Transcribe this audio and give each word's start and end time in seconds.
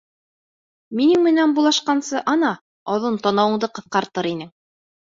Минең 0.99 1.21
менән 1.27 1.53
булышҡансы, 1.59 2.17
ана, 2.35 2.51
оҙон 2.97 3.23
танауыңды 3.29 3.73
ҡыҫҡартыр 3.79 4.35
инең. 4.37 4.57